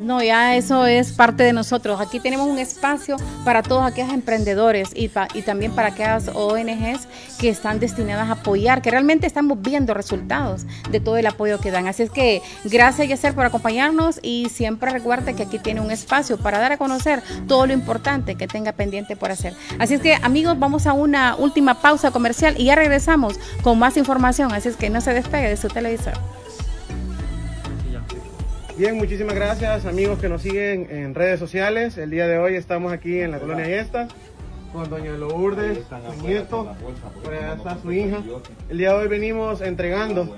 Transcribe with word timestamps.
No, 0.00 0.22
ya 0.22 0.54
eso 0.54 0.86
es 0.86 1.10
parte 1.10 1.42
de 1.42 1.52
nosotros. 1.52 2.00
Aquí 2.00 2.20
tenemos 2.20 2.46
un 2.46 2.60
espacio 2.60 3.16
para 3.44 3.64
todos 3.64 3.84
aquellos 3.84 4.12
emprendedores 4.12 4.90
y, 4.94 5.10
y 5.34 5.42
también 5.42 5.72
para 5.72 5.88
aquellas 5.88 6.28
ONGs 6.28 7.08
que 7.40 7.48
están 7.48 7.80
destinadas 7.80 8.28
a 8.28 8.34
apoyar, 8.34 8.80
que 8.80 8.92
realmente 8.92 9.26
estamos 9.26 9.60
viendo 9.60 9.94
resultados 9.94 10.66
de 10.88 11.00
todo 11.00 11.16
el 11.16 11.26
apoyo 11.26 11.58
que 11.58 11.72
dan. 11.72 11.88
Así 11.88 12.04
es 12.04 12.10
que 12.10 12.42
gracias, 12.62 13.08
Yacer, 13.08 13.34
por 13.34 13.44
acompañarnos 13.44 14.20
y 14.22 14.50
siempre 14.50 14.92
recuerde 14.92 15.34
que 15.34 15.42
aquí 15.42 15.58
tiene 15.58 15.80
un 15.80 15.90
espacio 15.90 16.38
para 16.38 16.60
dar 16.60 16.70
a 16.70 16.78
conocer 16.78 17.20
todo 17.48 17.66
lo 17.66 17.72
importante 17.72 18.36
que 18.36 18.46
tenga 18.46 18.70
pendiente 18.70 19.16
por 19.16 19.32
hacer. 19.32 19.54
Así 19.80 19.94
es 19.94 20.00
que, 20.00 20.14
amigos, 20.14 20.60
vamos 20.60 20.86
a 20.86 20.92
una 20.92 21.34
última 21.34 21.82
pausa 21.82 22.12
comercial 22.12 22.54
y 22.56 22.66
ya 22.66 22.76
regresamos 22.76 23.34
con 23.62 23.80
más 23.80 23.96
información. 23.96 24.52
Así 24.52 24.68
es 24.68 24.76
que 24.76 24.90
no 24.90 25.00
se 25.00 25.12
despegue 25.12 25.48
de 25.48 25.56
su 25.56 25.66
televisor. 25.66 26.14
Bien, 28.78 28.96
muchísimas 28.96 29.34
gracias 29.34 29.86
amigos 29.86 30.20
que 30.20 30.28
nos 30.28 30.40
siguen 30.40 30.86
en 30.88 31.12
redes 31.12 31.40
sociales. 31.40 31.98
El 31.98 32.10
día 32.10 32.28
de 32.28 32.38
hoy 32.38 32.54
estamos 32.54 32.92
aquí 32.92 33.18
en 33.18 33.32
la 33.32 33.40
colonia 33.40 33.66
Yesta 33.66 34.06
con 34.72 34.88
doña 34.88 35.14
Lourdes, 35.14 35.80
su 36.16 36.24
nieto, 36.24 36.76
por 37.24 37.34
allá 37.34 37.54
está 37.54 37.76
su 37.82 37.90
hija. 37.90 38.22
El 38.68 38.78
día 38.78 38.92
de 38.92 38.94
hoy 38.94 39.08
venimos 39.08 39.62
entregando 39.62 40.32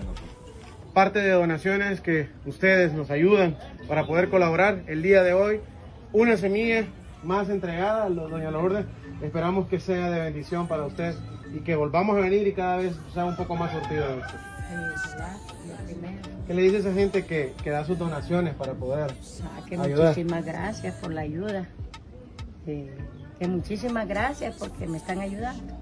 parte 0.94 1.18
de 1.18 1.32
donaciones 1.32 2.00
que 2.00 2.30
ustedes 2.46 2.94
nos 2.94 3.10
ayudan 3.10 3.58
para 3.86 4.06
poder 4.06 4.30
colaborar. 4.30 4.84
El 4.86 5.02
día 5.02 5.22
de 5.22 5.34
hoy, 5.34 5.60
una 6.14 6.38
semilla 6.38 6.86
más 7.22 7.50
entregada, 7.50 8.08
doña 8.08 8.50
Lourdes. 8.50 8.86
Esperamos 9.20 9.68
que 9.68 9.80
sea 9.80 10.08
de 10.08 10.18
bendición 10.18 10.66
para 10.66 10.86
usted 10.86 11.14
y 11.54 11.58
que 11.58 11.76
volvamos 11.76 12.16
a 12.16 12.20
venir 12.20 12.48
y 12.48 12.54
cada 12.54 12.78
vez 12.78 12.96
sea 13.12 13.26
un 13.26 13.36
poco 13.36 13.54
más 13.54 13.70
surtido 13.70 14.08
de 14.08 14.14
usted. 14.14 14.49
¿Qué 16.46 16.54
le 16.54 16.62
dice 16.62 16.76
a 16.76 16.80
esa 16.80 16.92
gente 16.92 17.24
que, 17.24 17.54
da 17.64 17.84
sus 17.84 17.98
donaciones 17.98 18.54
para 18.54 18.72
poder 18.74 19.12
ah, 19.44 19.64
que 19.68 19.76
Muchísimas 19.76 20.44
gracias 20.44 20.94
por 20.96 21.12
la 21.12 21.20
ayuda. 21.20 21.68
que 22.66 23.48
muchísimas 23.48 24.08
gracias 24.08 24.56
porque 24.58 24.86
me 24.86 24.98
están 24.98 25.20
ayudando. 25.20 25.74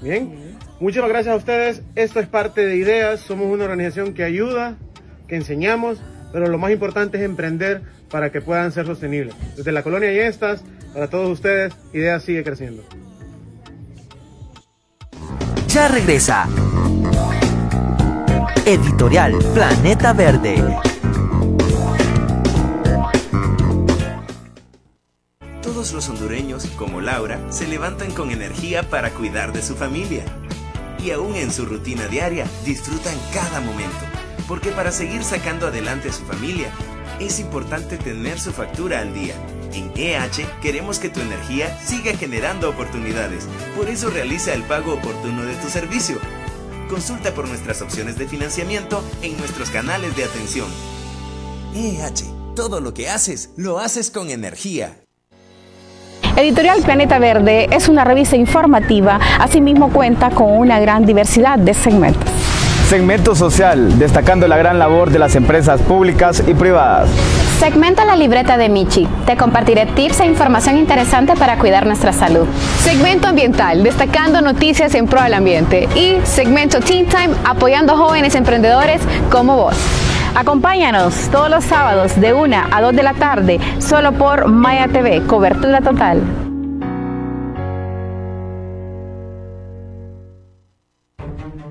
Bien, 0.00 0.56
muchas 0.80 1.06
gracias 1.06 1.34
a 1.34 1.36
ustedes. 1.36 1.82
Esto 1.94 2.20
es 2.20 2.26
parte 2.26 2.64
de 2.64 2.76
Ideas. 2.76 3.20
Somos 3.20 3.46
una 3.46 3.64
organización 3.64 4.14
que 4.14 4.24
ayuda, 4.24 4.76
que 5.28 5.36
enseñamos, 5.36 5.98
pero 6.32 6.48
lo 6.48 6.58
más 6.58 6.72
importante 6.72 7.18
es 7.18 7.24
emprender 7.24 7.82
para 8.10 8.32
que 8.32 8.40
puedan 8.40 8.72
ser 8.72 8.86
sostenibles. 8.86 9.34
Desde 9.56 9.72
la 9.72 9.82
colonia 9.82 10.12
y 10.12 10.18
estas, 10.18 10.64
para 10.92 11.08
todos 11.08 11.28
ustedes, 11.28 11.74
Ideas 11.92 12.22
sigue 12.24 12.42
creciendo. 12.42 12.82
Ya 15.68 15.88
regresa 15.88 16.48
Editorial 18.64 19.36
Planeta 19.54 20.12
Verde. 20.12 20.54
Todos 25.60 25.92
los 25.92 26.08
hondureños, 26.08 26.66
como 26.76 27.00
Laura, 27.00 27.40
se 27.50 27.66
levantan 27.66 28.12
con 28.12 28.30
energía 28.30 28.88
para 28.88 29.10
cuidar 29.10 29.52
de 29.52 29.62
su 29.62 29.74
familia. 29.74 30.24
Y 31.04 31.10
aún 31.10 31.34
en 31.34 31.50
su 31.50 31.66
rutina 31.66 32.06
diaria, 32.06 32.46
disfrutan 32.64 33.16
cada 33.34 33.60
momento. 33.60 34.06
Porque 34.46 34.70
para 34.70 34.92
seguir 34.92 35.24
sacando 35.24 35.66
adelante 35.66 36.10
a 36.10 36.12
su 36.12 36.22
familia, 36.22 36.70
es 37.18 37.40
importante 37.40 37.96
tener 37.96 38.38
su 38.38 38.52
factura 38.52 39.00
al 39.00 39.12
día. 39.12 39.34
En 39.72 39.90
EH 39.96 40.46
queremos 40.60 41.00
que 41.00 41.08
tu 41.08 41.18
energía 41.18 41.76
siga 41.80 42.16
generando 42.16 42.70
oportunidades. 42.70 43.48
Por 43.76 43.88
eso 43.88 44.08
realiza 44.08 44.54
el 44.54 44.62
pago 44.62 44.94
oportuno 44.94 45.42
de 45.44 45.56
tu 45.56 45.68
servicio 45.68 46.20
Consulta 46.92 47.30
por 47.30 47.48
nuestras 47.48 47.80
opciones 47.80 48.18
de 48.18 48.28
financiamiento 48.28 49.02
en 49.22 49.34
nuestros 49.38 49.70
canales 49.70 50.14
de 50.14 50.24
atención. 50.24 50.66
EH, 51.74 52.26
todo 52.54 52.82
lo 52.82 52.92
que 52.92 53.08
haces, 53.08 53.48
lo 53.56 53.78
haces 53.78 54.10
con 54.10 54.28
energía. 54.28 54.98
Editorial 56.36 56.82
Planeta 56.82 57.18
Verde 57.18 57.66
es 57.72 57.88
una 57.88 58.04
revista 58.04 58.36
informativa, 58.36 59.18
asimismo 59.40 59.90
cuenta 59.90 60.28
con 60.32 60.52
una 60.52 60.80
gran 60.80 61.06
diversidad 61.06 61.58
de 61.58 61.72
segmentos. 61.72 62.30
Segmento 62.90 63.34
social, 63.34 63.98
destacando 63.98 64.46
la 64.46 64.58
gran 64.58 64.78
labor 64.78 65.08
de 65.08 65.18
las 65.18 65.34
empresas 65.34 65.80
públicas 65.80 66.44
y 66.46 66.52
privadas. 66.52 67.08
Segmento 67.62 68.04
La 68.04 68.16
Libreta 68.16 68.58
de 68.58 68.68
Michi. 68.68 69.06
Te 69.24 69.36
compartiré 69.36 69.86
tips 69.86 70.18
e 70.18 70.26
información 70.26 70.78
interesante 70.78 71.36
para 71.36 71.60
cuidar 71.60 71.86
nuestra 71.86 72.12
salud. 72.12 72.44
Segmento 72.80 73.28
Ambiental, 73.28 73.84
destacando 73.84 74.40
noticias 74.40 74.96
en 74.96 75.06
pro 75.06 75.22
del 75.22 75.32
ambiente. 75.32 75.88
Y 75.94 76.16
segmento 76.26 76.80
Teen 76.80 77.06
Time, 77.06 77.36
apoyando 77.44 77.96
jóvenes 77.96 78.34
emprendedores 78.34 79.00
como 79.30 79.54
vos. 79.54 79.76
Acompáñanos 80.34 81.28
todos 81.30 81.48
los 81.48 81.62
sábados 81.62 82.20
de 82.20 82.32
1 82.32 82.56
a 82.68 82.82
2 82.82 82.96
de 82.96 83.02
la 83.04 83.14
tarde, 83.14 83.60
solo 83.78 84.10
por 84.10 84.48
Maya 84.48 84.88
TV, 84.88 85.22
cobertura 85.28 85.80
total. 85.80 86.20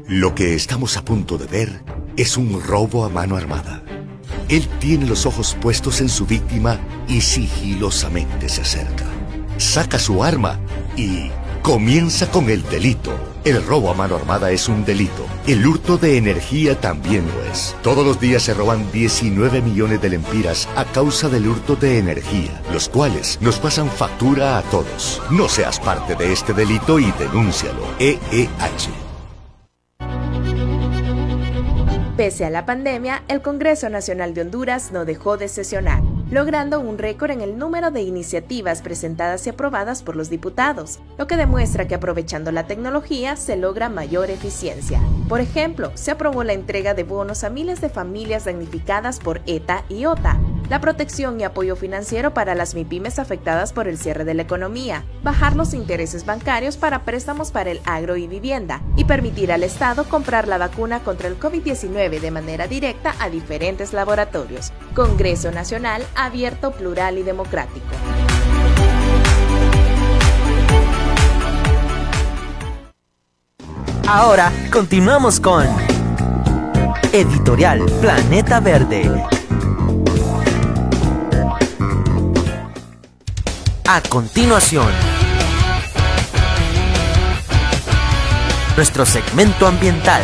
Lo 0.07 0.33
que 0.35 0.55
estamos 0.55 0.95
a 0.95 1.03
punto 1.03 1.37
de 1.37 1.47
ver 1.47 1.83
es 2.15 2.37
un 2.37 2.63
robo 2.65 3.03
a 3.03 3.09
mano 3.09 3.35
armada. 3.35 3.83
Él 4.51 4.67
tiene 4.79 5.05
los 5.05 5.25
ojos 5.25 5.55
puestos 5.61 6.01
en 6.01 6.09
su 6.09 6.25
víctima 6.25 6.77
y 7.07 7.21
sigilosamente 7.21 8.49
se 8.49 8.61
acerca. 8.61 9.05
Saca 9.57 9.97
su 9.97 10.25
arma 10.25 10.59
y 10.97 11.31
comienza 11.61 12.29
con 12.29 12.49
el 12.49 12.61
delito. 12.63 13.13
El 13.45 13.65
robo 13.65 13.89
a 13.89 13.93
mano 13.93 14.17
armada 14.17 14.51
es 14.51 14.67
un 14.67 14.83
delito. 14.83 15.25
El 15.47 15.65
hurto 15.65 15.97
de 15.97 16.17
energía 16.17 16.79
también 16.81 17.25
lo 17.25 17.49
es. 17.49 17.77
Todos 17.81 18.05
los 18.05 18.19
días 18.19 18.43
se 18.43 18.53
roban 18.53 18.91
19 18.91 19.61
millones 19.61 20.01
de 20.01 20.09
lempiras 20.09 20.67
a 20.75 20.83
causa 20.83 21.29
del 21.29 21.47
hurto 21.47 21.77
de 21.77 21.97
energía, 21.97 22.61
los 22.73 22.89
cuales 22.89 23.39
nos 23.39 23.57
pasan 23.57 23.89
factura 23.89 24.57
a 24.57 24.63
todos. 24.63 25.21
No 25.29 25.47
seas 25.47 25.79
parte 25.79 26.15
de 26.15 26.33
este 26.33 26.53
delito 26.53 26.99
y 26.99 27.09
denúncialo. 27.13 27.87
EEH. 27.99 29.00
Pese 32.17 32.43
a 32.43 32.49
la 32.49 32.65
pandemia, 32.65 33.23
el 33.29 33.41
Congreso 33.41 33.89
Nacional 33.89 34.33
de 34.33 34.41
Honduras 34.41 34.91
no 34.91 35.05
dejó 35.05 35.37
de 35.37 35.47
sesionar, 35.47 36.03
logrando 36.29 36.81
un 36.81 36.97
récord 36.97 37.31
en 37.31 37.39
el 37.39 37.57
número 37.57 37.89
de 37.89 38.01
iniciativas 38.01 38.81
presentadas 38.81 39.47
y 39.47 39.49
aprobadas 39.49 40.03
por 40.03 40.17
los 40.17 40.29
diputados, 40.29 40.99
lo 41.17 41.25
que 41.25 41.37
demuestra 41.37 41.87
que 41.87 41.95
aprovechando 41.95 42.51
la 42.51 42.67
tecnología 42.67 43.37
se 43.37 43.55
logra 43.55 43.87
mayor 43.87 44.29
eficiencia. 44.29 45.01
Por 45.29 45.39
ejemplo, 45.39 45.91
se 45.93 46.11
aprobó 46.11 46.43
la 46.43 46.53
entrega 46.53 46.93
de 46.93 47.03
bonos 47.03 47.45
a 47.45 47.49
miles 47.49 47.79
de 47.79 47.89
familias 47.89 48.43
damnificadas 48.43 49.19
por 49.19 49.41
ETA 49.45 49.85
y 49.87 50.05
OTA, 50.05 50.37
la 50.71 50.79
protección 50.79 51.37
y 51.37 51.43
apoyo 51.43 51.75
financiero 51.75 52.33
para 52.33 52.55
las 52.55 52.75
MIPIMES 52.75 53.19
afectadas 53.19 53.73
por 53.73 53.89
el 53.89 53.97
cierre 53.97 54.23
de 54.23 54.33
la 54.33 54.43
economía, 54.43 55.03
bajar 55.21 55.57
los 55.57 55.73
intereses 55.73 56.25
bancarios 56.25 56.77
para 56.77 57.03
préstamos 57.03 57.51
para 57.51 57.71
el 57.71 57.81
agro 57.83 58.15
y 58.15 58.25
vivienda 58.25 58.81
y 58.95 59.03
permitir 59.03 59.51
al 59.51 59.63
Estado 59.63 60.05
comprar 60.05 60.47
la 60.47 60.57
vacuna 60.57 61.01
contra 61.01 61.27
el 61.27 61.37
COVID-19 61.37 62.21
de 62.21 62.31
manera 62.31 62.67
directa 62.67 63.13
a 63.19 63.29
diferentes 63.29 63.91
laboratorios. 63.91 64.71
Congreso 64.95 65.51
Nacional 65.51 66.05
abierto, 66.15 66.71
plural 66.71 67.17
y 67.17 67.23
democrático. 67.23 67.87
Ahora 74.07 74.53
continuamos 74.71 75.41
con 75.41 75.65
Editorial 77.11 77.83
Planeta 77.99 78.61
Verde. 78.61 79.40
A 83.93 83.99
continuación, 83.99 84.87
nuestro 88.77 89.05
segmento 89.05 89.67
ambiental. 89.67 90.23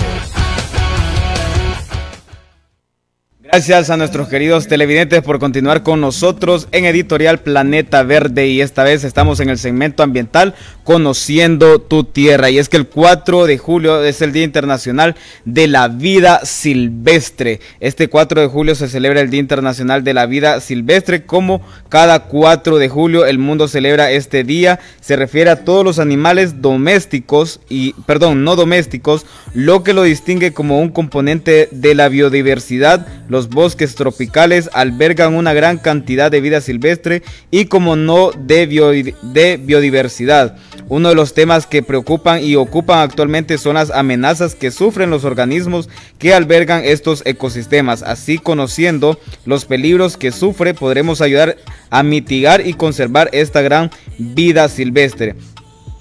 Gracias 3.50 3.90
a 3.90 3.96
nuestros 3.96 4.28
queridos 4.28 4.68
televidentes 4.68 5.22
por 5.22 5.40
continuar 5.40 5.82
con 5.82 6.02
nosotros 6.02 6.68
en 6.74 6.84
Editorial 6.84 7.40
Planeta 7.40 8.04
Verde 8.04 8.48
y 8.48 8.60
esta 8.60 8.84
vez 8.84 9.06
estamos 9.06 9.40
en 9.40 9.48
el 9.48 9.58
segmento 9.58 10.04
ambiental 10.04 10.54
Conociendo 10.84 11.80
tu 11.80 12.04
Tierra 12.04 12.50
y 12.50 12.58
es 12.58 12.68
que 12.68 12.76
el 12.76 12.88
4 12.88 13.46
de 13.46 13.58
julio 13.58 14.04
es 14.04 14.22
el 14.22 14.34
Día 14.34 14.44
Internacional 14.44 15.16
de 15.46 15.68
la 15.68 15.88
Vida 15.88 16.42
Silvestre. 16.44 17.62
Este 17.80 18.10
4 18.10 18.42
de 18.42 18.48
julio 18.48 18.76
se 18.76 18.90
celebra 18.90 19.22
el 19.22 19.30
Día 19.30 19.40
Internacional 19.40 20.04
de 20.04 20.14
la 20.14 20.26
Vida 20.26 20.60
Silvestre 20.60 21.24
como 21.24 21.62
cada 21.88 22.26
4 22.26 22.78
de 22.78 22.90
julio 22.90 23.26
el 23.26 23.38
mundo 23.38 23.70
celebra 23.70 24.12
este 24.12 24.44
día. 24.44 24.80
Se 25.00 25.16
refiere 25.16 25.50
a 25.50 25.64
todos 25.64 25.86
los 25.86 26.00
animales 26.00 26.62
domésticos 26.62 27.62
y, 27.70 27.94
perdón, 28.06 28.44
no 28.44 28.56
domésticos, 28.56 29.26
lo 29.54 29.84
que 29.84 29.94
lo 29.94 30.04
distingue 30.04 30.54
como 30.54 30.80
un 30.80 30.90
componente 30.90 31.70
de 31.72 31.96
la 31.96 32.10
biodiversidad 32.10 33.08
los 33.38 33.47
los 33.48 33.50
bosques 33.50 33.96
tropicales 33.96 34.70
albergan 34.74 35.34
una 35.34 35.54
gran 35.54 35.78
cantidad 35.78 36.30
de 36.30 36.42
vida 36.42 36.60
silvestre 36.60 37.24
y 37.52 37.66
como 37.66 37.96
no 37.96 38.32
de, 38.32 38.66
biodiversidad. 38.66 40.58
Uno 40.90 41.10
de 41.10 41.16
los 41.16 41.34
temas 41.34 41.66
que 41.66 41.84
preocupan 41.84 42.44
y 42.44 42.56
ocupan 42.56 43.00
actualmente 43.00 43.58
son 43.58 43.76
las 43.76 43.92
amenazas 43.92 44.56
que 44.56 44.72
sufren 44.72 45.10
los 45.10 45.24
organismos 45.24 45.90
que 46.18 46.34
albergan 46.34 46.84
estos 46.84 47.24
ecosistemas. 47.26 48.04
Así 48.04 48.38
conociendo 48.38 49.20
los 49.46 49.66
peligros 49.66 50.18
que 50.18 50.32
sufre 50.32 50.74
podremos 50.74 51.22
ayudar 51.22 51.58
a 51.90 52.04
mitigar 52.04 52.66
y 52.66 52.74
conservar 52.74 53.30
esta 53.32 53.62
gran 53.62 53.92
vida 54.18 54.68
silvestre. 54.70 55.36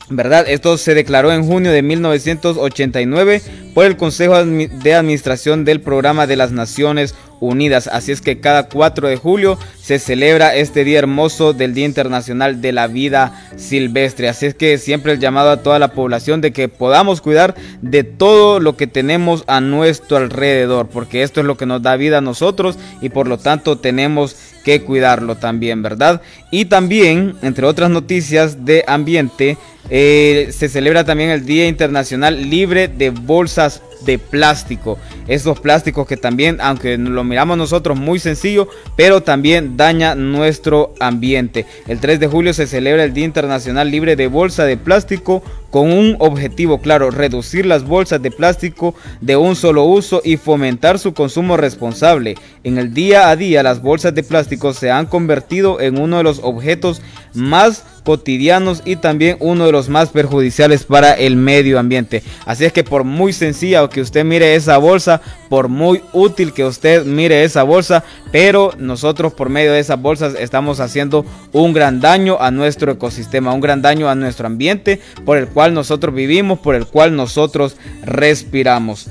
¿Verdad? 0.08 0.44
Esto 0.48 0.78
se 0.78 0.94
declaró 0.94 1.32
en 1.32 1.44
junio 1.44 1.72
de 1.72 1.82
1989 1.82 3.42
por 3.74 3.86
el 3.86 3.96
Consejo 3.96 4.44
de 4.44 4.94
Administración 4.94 5.64
del 5.64 5.80
Programa 5.80 6.28
de 6.28 6.36
las 6.36 6.52
Naciones 6.52 7.16
Unidas. 7.40 7.88
Así 7.88 8.12
es 8.12 8.20
que 8.20 8.40
cada 8.40 8.68
4 8.68 9.08
de 9.08 9.16
julio 9.16 9.58
se 9.80 9.98
celebra 9.98 10.54
este 10.54 10.84
día 10.84 10.98
hermoso 10.98 11.52
del 11.52 11.74
Día 11.74 11.86
Internacional 11.86 12.60
de 12.60 12.72
la 12.72 12.86
Vida 12.86 13.48
Silvestre. 13.56 14.28
Así 14.28 14.46
es 14.46 14.54
que 14.54 14.78
siempre 14.78 15.12
el 15.12 15.20
llamado 15.20 15.50
a 15.50 15.62
toda 15.62 15.78
la 15.78 15.92
población 15.92 16.40
de 16.40 16.52
que 16.52 16.68
podamos 16.68 17.20
cuidar 17.20 17.54
de 17.82 18.04
todo 18.04 18.60
lo 18.60 18.76
que 18.76 18.86
tenemos 18.86 19.44
a 19.46 19.60
nuestro 19.60 20.16
alrededor, 20.16 20.88
porque 20.88 21.22
esto 21.22 21.40
es 21.40 21.46
lo 21.46 21.56
que 21.56 21.66
nos 21.66 21.82
da 21.82 21.96
vida 21.96 22.18
a 22.18 22.22
nosotros 22.22 22.78
y 23.00 23.10
por 23.10 23.28
lo 23.28 23.38
tanto 23.38 23.78
tenemos 23.78 24.36
que 24.66 24.82
cuidarlo 24.82 25.36
también, 25.36 25.80
¿verdad? 25.80 26.20
Y 26.50 26.64
también, 26.64 27.36
entre 27.42 27.66
otras 27.66 27.88
noticias 27.88 28.64
de 28.64 28.82
ambiente, 28.88 29.56
eh, 29.90 30.48
se 30.50 30.68
celebra 30.68 31.04
también 31.04 31.30
el 31.30 31.46
Día 31.46 31.68
Internacional 31.68 32.50
Libre 32.50 32.88
de 32.88 33.10
Bolsas 33.10 33.80
de 34.04 34.18
Plástico. 34.18 34.98
Esos 35.28 35.60
plásticos 35.60 36.08
que 36.08 36.16
también, 36.16 36.58
aunque 36.60 36.98
lo 36.98 37.22
miramos 37.22 37.56
nosotros 37.56 37.96
muy 37.96 38.18
sencillo, 38.18 38.68
pero 38.96 39.22
también 39.22 39.76
daña 39.76 40.16
nuestro 40.16 40.94
ambiente. 40.98 41.64
El 41.86 42.00
3 42.00 42.18
de 42.18 42.26
julio 42.26 42.52
se 42.52 42.66
celebra 42.66 43.04
el 43.04 43.14
Día 43.14 43.24
Internacional 43.24 43.88
Libre 43.88 44.16
de 44.16 44.26
Bolsa 44.26 44.64
de 44.64 44.76
Plástico 44.76 45.44
con 45.76 45.92
un 45.92 46.16
objetivo 46.20 46.80
claro, 46.80 47.10
reducir 47.10 47.66
las 47.66 47.84
bolsas 47.84 48.22
de 48.22 48.30
plástico 48.30 48.94
de 49.20 49.36
un 49.36 49.54
solo 49.54 49.84
uso 49.84 50.22
y 50.24 50.38
fomentar 50.38 50.98
su 50.98 51.12
consumo 51.12 51.58
responsable. 51.58 52.36
En 52.64 52.78
el 52.78 52.94
día 52.94 53.28
a 53.28 53.36
día 53.36 53.62
las 53.62 53.82
bolsas 53.82 54.14
de 54.14 54.22
plástico 54.22 54.72
se 54.72 54.90
han 54.90 55.04
convertido 55.04 55.78
en 55.78 55.98
uno 55.98 56.16
de 56.16 56.22
los 56.22 56.40
objetos 56.42 57.02
más 57.36 57.84
cotidianos 58.04 58.82
y 58.84 58.96
también 58.96 59.36
uno 59.40 59.66
de 59.66 59.72
los 59.72 59.88
más 59.88 60.10
perjudiciales 60.10 60.84
para 60.84 61.12
el 61.12 61.36
medio 61.36 61.78
ambiente. 61.78 62.22
Así 62.46 62.64
es 62.64 62.72
que 62.72 62.84
por 62.84 63.02
muy 63.04 63.32
sencilla 63.32 63.88
que 63.88 64.00
usted 64.00 64.24
mire 64.24 64.54
esa 64.54 64.78
bolsa, 64.78 65.20
por 65.48 65.68
muy 65.68 66.00
útil 66.12 66.52
que 66.52 66.64
usted 66.64 67.04
mire 67.04 67.42
esa 67.42 67.64
bolsa, 67.64 68.04
pero 68.30 68.72
nosotros 68.78 69.32
por 69.32 69.48
medio 69.48 69.72
de 69.72 69.80
esas 69.80 70.00
bolsas 70.00 70.34
estamos 70.38 70.78
haciendo 70.78 71.26
un 71.52 71.72
gran 71.72 72.00
daño 72.00 72.38
a 72.40 72.50
nuestro 72.52 72.92
ecosistema, 72.92 73.52
un 73.52 73.60
gran 73.60 73.82
daño 73.82 74.08
a 74.08 74.14
nuestro 74.14 74.46
ambiente 74.46 75.00
por 75.24 75.36
el 75.36 75.48
cual 75.48 75.74
nosotros 75.74 76.14
vivimos, 76.14 76.60
por 76.60 76.76
el 76.76 76.86
cual 76.86 77.16
nosotros 77.16 77.76
respiramos. 78.04 79.08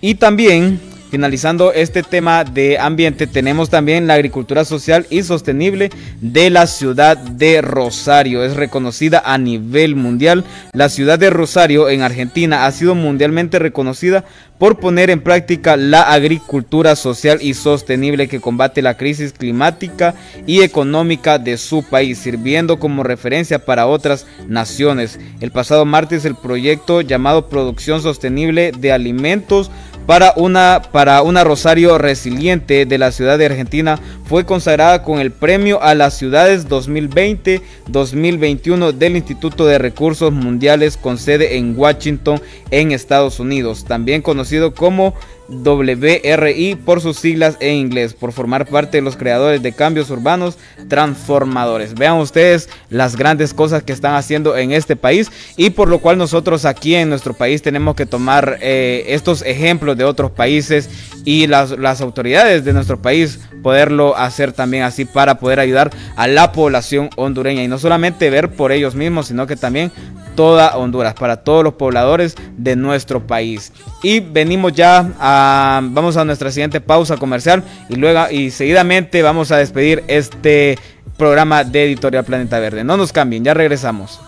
Y 0.00 0.14
también 0.14 0.80
Finalizando 1.10 1.72
este 1.72 2.02
tema 2.02 2.44
de 2.44 2.78
ambiente, 2.78 3.26
tenemos 3.26 3.70
también 3.70 4.06
la 4.06 4.14
agricultura 4.14 4.66
social 4.66 5.06
y 5.08 5.22
sostenible 5.22 5.88
de 6.20 6.50
la 6.50 6.66
ciudad 6.66 7.16
de 7.16 7.62
Rosario. 7.62 8.44
Es 8.44 8.56
reconocida 8.56 9.22
a 9.24 9.38
nivel 9.38 9.96
mundial. 9.96 10.44
La 10.74 10.90
ciudad 10.90 11.18
de 11.18 11.30
Rosario 11.30 11.88
en 11.88 12.02
Argentina 12.02 12.66
ha 12.66 12.72
sido 12.72 12.94
mundialmente 12.94 13.58
reconocida 13.58 14.26
por 14.58 14.80
poner 14.80 15.08
en 15.08 15.22
práctica 15.22 15.76
la 15.76 16.02
agricultura 16.12 16.94
social 16.96 17.38
y 17.40 17.54
sostenible 17.54 18.28
que 18.28 18.40
combate 18.40 18.82
la 18.82 18.96
crisis 18.96 19.32
climática 19.32 20.14
y 20.46 20.62
económica 20.62 21.38
de 21.38 21.56
su 21.56 21.84
país, 21.84 22.18
sirviendo 22.18 22.78
como 22.78 23.02
referencia 23.02 23.64
para 23.64 23.86
otras 23.86 24.26
naciones. 24.46 25.18
El 25.40 25.52
pasado 25.52 25.86
martes 25.86 26.24
el 26.24 26.34
proyecto 26.34 27.00
llamado 27.00 27.48
Producción 27.48 28.02
Sostenible 28.02 28.72
de 28.72 28.92
Alimentos 28.92 29.70
para 30.08 30.32
una, 30.36 30.82
para 30.90 31.20
una 31.20 31.44
Rosario 31.44 31.98
resiliente 31.98 32.86
de 32.86 32.96
la 32.96 33.12
ciudad 33.12 33.36
de 33.36 33.44
Argentina 33.44 34.00
fue 34.24 34.46
consagrada 34.46 35.02
con 35.02 35.20
el 35.20 35.30
premio 35.30 35.82
a 35.82 35.94
las 35.94 36.16
ciudades 36.16 36.66
2020-2021 36.66 38.92
del 38.92 39.16
Instituto 39.16 39.66
de 39.66 39.76
Recursos 39.76 40.32
Mundiales 40.32 40.96
con 40.96 41.18
sede 41.18 41.58
en 41.58 41.78
Washington, 41.78 42.40
en 42.70 42.92
Estados 42.92 43.38
Unidos, 43.38 43.84
también 43.84 44.22
conocido 44.22 44.72
como 44.72 45.12
WRI 45.48 46.74
por 46.84 47.00
sus 47.00 47.16
siglas 47.16 47.56
en 47.60 47.74
inglés, 47.74 48.14
por 48.14 48.32
formar 48.32 48.66
parte 48.66 48.98
de 48.98 49.02
los 49.02 49.16
creadores 49.16 49.62
de 49.62 49.72
cambios 49.72 50.10
urbanos 50.10 50.58
transformadores. 50.88 51.94
Vean 51.94 52.16
ustedes 52.18 52.68
las 52.90 53.16
grandes 53.16 53.54
cosas 53.54 53.82
que 53.82 53.92
están 53.92 54.14
haciendo 54.14 54.56
en 54.56 54.72
este 54.72 54.96
país 54.96 55.30
y 55.56 55.70
por 55.70 55.88
lo 55.88 55.98
cual 56.00 56.18
nosotros 56.18 56.64
aquí 56.64 56.94
en 56.94 57.08
nuestro 57.08 57.34
país 57.34 57.62
tenemos 57.62 57.96
que 57.96 58.06
tomar 58.06 58.58
eh, 58.60 59.04
estos 59.08 59.42
ejemplos 59.42 59.96
de 59.96 60.04
otros 60.04 60.30
países 60.30 60.90
y 61.24 61.46
las, 61.46 61.70
las 61.70 62.00
autoridades 62.00 62.64
de 62.64 62.72
nuestro 62.72 63.00
país 63.00 63.40
poderlo 63.62 64.16
hacer 64.16 64.52
también 64.52 64.84
así 64.84 65.04
para 65.04 65.38
poder 65.38 65.60
ayudar 65.60 65.90
a 66.16 66.26
la 66.26 66.52
población 66.52 67.10
hondureña 67.16 67.62
y 67.62 67.68
no 67.68 67.78
solamente 67.78 68.30
ver 68.30 68.50
por 68.50 68.72
ellos 68.72 68.94
mismos, 68.94 69.28
sino 69.28 69.46
que 69.46 69.56
también 69.56 69.92
toda 70.38 70.76
Honduras, 70.76 71.14
para 71.14 71.38
todos 71.38 71.64
los 71.64 71.74
pobladores 71.74 72.36
de 72.56 72.76
nuestro 72.76 73.26
país. 73.26 73.72
Y 74.04 74.20
venimos 74.20 74.72
ya 74.72 75.10
a, 75.18 75.80
vamos 75.82 76.16
a 76.16 76.24
nuestra 76.24 76.52
siguiente 76.52 76.80
pausa 76.80 77.16
comercial 77.16 77.64
y 77.88 77.96
luego 77.96 78.30
y 78.30 78.52
seguidamente 78.52 79.20
vamos 79.22 79.50
a 79.50 79.56
despedir 79.56 80.04
este 80.06 80.78
programa 81.16 81.64
de 81.64 81.86
Editorial 81.86 82.24
Planeta 82.24 82.60
Verde. 82.60 82.84
No 82.84 82.96
nos 82.96 83.12
cambien, 83.12 83.42
ya 83.42 83.52
regresamos. 83.52 84.20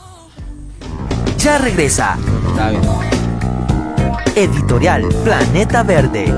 Ya 1.38 1.58
regresa. 1.58 2.18
Editorial 4.34 5.04
Planeta 5.22 5.84
Verde. 5.84 6.34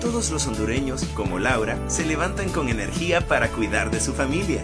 Todos 0.00 0.30
los 0.30 0.46
hondureños, 0.46 1.04
como 1.14 1.38
Laura, 1.38 1.76
se 1.86 2.06
levantan 2.06 2.48
con 2.48 2.70
energía 2.70 3.20
para 3.20 3.48
cuidar 3.48 3.90
de 3.90 4.00
su 4.00 4.14
familia 4.14 4.62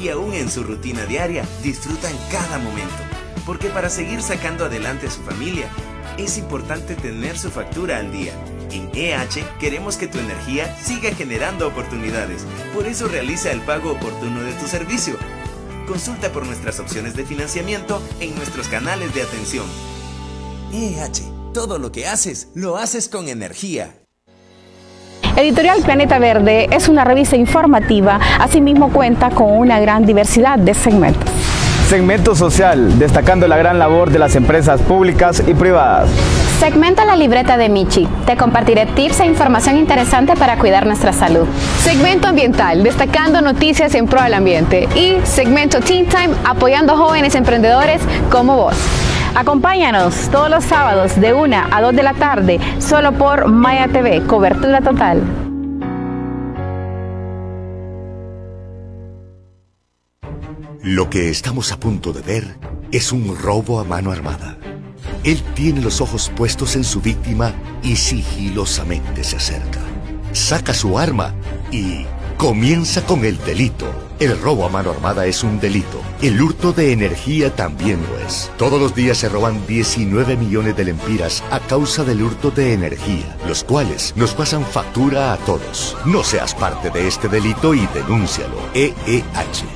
y 0.00 0.08
aún 0.08 0.32
en 0.34 0.50
su 0.50 0.64
rutina 0.64 1.04
diaria 1.04 1.44
disfrutan 1.62 2.12
cada 2.30 2.58
momento. 2.58 2.96
Porque 3.46 3.68
para 3.68 3.90
seguir 3.90 4.22
sacando 4.22 4.66
adelante 4.66 5.06
a 5.06 5.10
su 5.10 5.22
familia, 5.22 5.68
es 6.18 6.38
importante 6.38 6.94
tener 6.94 7.38
su 7.38 7.50
factura 7.50 7.98
al 7.98 8.12
día. 8.12 8.32
En 8.70 8.90
EH 8.94 9.44
queremos 9.58 9.96
que 9.96 10.08
tu 10.08 10.18
energía 10.18 10.76
siga 10.82 11.14
generando 11.14 11.66
oportunidades. 11.66 12.44
Por 12.74 12.86
eso 12.86 13.08
realiza 13.08 13.50
el 13.50 13.60
pago 13.62 13.92
oportuno 13.92 14.42
de 14.42 14.52
tu 14.52 14.66
servicio. 14.66 15.16
Consulta 15.86 16.30
por 16.32 16.44
nuestras 16.44 16.80
opciones 16.80 17.14
de 17.14 17.24
financiamiento 17.24 18.02
en 18.20 18.34
nuestros 18.34 18.68
canales 18.68 19.14
de 19.14 19.22
atención. 19.22 19.66
EH, 20.72 21.52
todo 21.54 21.78
lo 21.78 21.92
que 21.92 22.06
haces, 22.06 22.48
lo 22.54 22.76
haces 22.76 23.08
con 23.08 23.28
energía. 23.28 24.07
Editorial 25.38 25.82
Planeta 25.82 26.18
Verde 26.18 26.66
es 26.72 26.88
una 26.88 27.04
revista 27.04 27.36
informativa, 27.36 28.18
asimismo 28.40 28.90
cuenta 28.90 29.30
con 29.30 29.52
una 29.52 29.78
gran 29.78 30.04
diversidad 30.04 30.58
de 30.58 30.74
segmentos. 30.74 31.30
Segmento 31.88 32.34
social, 32.34 32.98
destacando 32.98 33.46
la 33.46 33.56
gran 33.56 33.78
labor 33.78 34.10
de 34.10 34.18
las 34.18 34.34
empresas 34.34 34.82
públicas 34.82 35.44
y 35.46 35.54
privadas. 35.54 36.10
Segmento 36.58 37.04
La 37.04 37.14
Libreta 37.14 37.56
de 37.56 37.68
Michi. 37.68 38.08
Te 38.26 38.36
compartiré 38.36 38.86
tips 38.86 39.20
e 39.20 39.26
información 39.26 39.76
interesante 39.76 40.34
para 40.34 40.58
cuidar 40.58 40.86
nuestra 40.86 41.12
salud. 41.12 41.46
Segmento 41.84 42.26
ambiental, 42.26 42.82
destacando 42.82 43.40
noticias 43.40 43.94
en 43.94 44.06
pro 44.06 44.20
del 44.20 44.34
ambiente. 44.34 44.88
Y 44.96 45.18
segmento 45.22 45.78
Teen 45.78 46.06
Time, 46.06 46.34
apoyando 46.44 46.96
jóvenes 46.96 47.36
emprendedores 47.36 48.02
como 48.28 48.56
vos. 48.56 48.74
Acompáñanos 49.34 50.28
todos 50.30 50.50
los 50.50 50.64
sábados 50.64 51.20
de 51.20 51.32
1 51.32 51.56
a 51.70 51.80
2 51.80 51.94
de 51.94 52.02
la 52.02 52.14
tarde, 52.14 52.60
solo 52.78 53.12
por 53.12 53.48
Maya 53.48 53.88
TV, 53.88 54.22
cobertura 54.26 54.80
total. 54.80 55.22
Lo 60.82 61.10
que 61.10 61.28
estamos 61.30 61.72
a 61.72 61.78
punto 61.78 62.12
de 62.12 62.22
ver 62.22 62.56
es 62.92 63.12
un 63.12 63.36
robo 63.36 63.78
a 63.78 63.84
mano 63.84 64.10
armada. 64.10 64.56
Él 65.24 65.42
tiene 65.54 65.80
los 65.80 66.00
ojos 66.00 66.30
puestos 66.34 66.76
en 66.76 66.84
su 66.84 67.00
víctima 67.00 67.52
y 67.82 67.96
sigilosamente 67.96 69.22
se 69.24 69.36
acerca. 69.36 69.80
Saca 70.32 70.72
su 70.72 70.98
arma 70.98 71.34
y 71.70 72.06
comienza 72.36 73.04
con 73.04 73.24
el 73.24 73.36
delito. 73.44 74.07
El 74.20 74.36
robo 74.40 74.66
a 74.66 74.68
mano 74.68 74.90
armada 74.90 75.26
es 75.26 75.44
un 75.44 75.60
delito. 75.60 76.02
El 76.20 76.42
hurto 76.42 76.72
de 76.72 76.90
energía 76.90 77.54
también 77.54 78.00
lo 78.10 78.18
es. 78.18 78.50
Todos 78.56 78.80
los 78.80 78.92
días 78.92 79.18
se 79.18 79.28
roban 79.28 79.64
19 79.68 80.36
millones 80.36 80.76
de 80.76 80.86
lempiras 80.86 81.44
a 81.52 81.60
causa 81.60 82.02
del 82.02 82.22
hurto 82.22 82.50
de 82.50 82.72
energía, 82.72 83.36
los 83.46 83.62
cuales 83.62 84.12
nos 84.16 84.34
pasan 84.34 84.64
factura 84.64 85.32
a 85.32 85.36
todos. 85.36 85.96
No 86.04 86.24
seas 86.24 86.52
parte 86.52 86.90
de 86.90 87.06
este 87.06 87.28
delito 87.28 87.74
y 87.74 87.86
denúncialo. 87.94 88.56
EEH. 88.74 89.68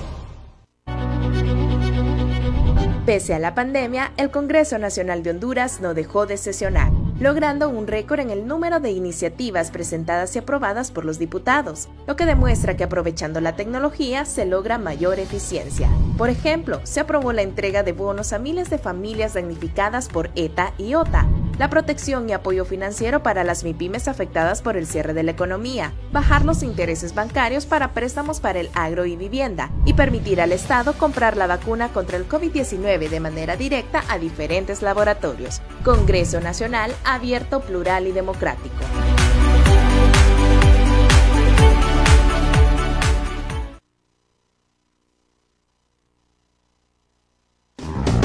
Pese 3.06 3.34
a 3.34 3.38
la 3.38 3.54
pandemia, 3.54 4.12
el 4.16 4.32
Congreso 4.32 4.76
Nacional 4.78 5.22
de 5.22 5.30
Honduras 5.30 5.80
no 5.80 5.94
dejó 5.94 6.26
de 6.26 6.36
sesionar 6.36 7.01
logrando 7.22 7.68
un 7.68 7.86
récord 7.86 8.20
en 8.20 8.30
el 8.30 8.46
número 8.48 8.80
de 8.80 8.90
iniciativas 8.90 9.70
presentadas 9.70 10.34
y 10.34 10.40
aprobadas 10.40 10.90
por 10.90 11.04
los 11.04 11.20
diputados, 11.20 11.88
lo 12.06 12.16
que 12.16 12.26
demuestra 12.26 12.76
que 12.76 12.84
aprovechando 12.84 13.40
la 13.40 13.54
tecnología 13.54 14.24
se 14.24 14.44
logra 14.44 14.76
mayor 14.76 15.20
eficiencia. 15.20 15.88
Por 16.18 16.30
ejemplo, 16.30 16.80
se 16.82 16.98
aprobó 17.00 17.32
la 17.32 17.42
entrega 17.42 17.84
de 17.84 17.92
bonos 17.92 18.32
a 18.32 18.40
miles 18.40 18.70
de 18.70 18.78
familias 18.78 19.34
damnificadas 19.34 20.08
por 20.08 20.30
ETA 20.34 20.74
y 20.78 20.94
OTA, 20.94 21.26
la 21.62 21.70
protección 21.70 22.28
y 22.28 22.32
apoyo 22.32 22.64
financiero 22.64 23.22
para 23.22 23.44
las 23.44 23.62
MIPIMES 23.62 24.08
afectadas 24.08 24.62
por 24.62 24.76
el 24.76 24.84
cierre 24.84 25.14
de 25.14 25.22
la 25.22 25.30
economía, 25.30 25.92
bajar 26.10 26.44
los 26.44 26.64
intereses 26.64 27.14
bancarios 27.14 27.66
para 27.66 27.92
préstamos 27.92 28.40
para 28.40 28.58
el 28.58 28.68
agro 28.74 29.06
y 29.06 29.14
vivienda 29.14 29.70
y 29.84 29.92
permitir 29.92 30.40
al 30.40 30.50
Estado 30.50 30.92
comprar 30.94 31.36
la 31.36 31.46
vacuna 31.46 31.90
contra 31.90 32.16
el 32.16 32.28
COVID-19 32.28 33.08
de 33.08 33.20
manera 33.20 33.56
directa 33.56 34.02
a 34.08 34.18
diferentes 34.18 34.82
laboratorios. 34.82 35.62
Congreso 35.84 36.40
Nacional 36.40 36.92
abierto, 37.04 37.60
plural 37.60 38.08
y 38.08 38.10
democrático. 38.10 38.74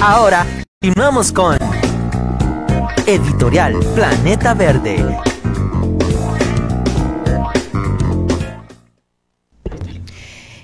Ahora, 0.01 0.44
continuamos 0.82 1.32
con 1.32 1.76
Editorial 3.08 3.80
Planeta 3.96 4.54
Verde. 4.54 4.98